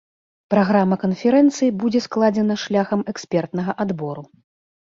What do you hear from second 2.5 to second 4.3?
шляхам экспертнага адбору.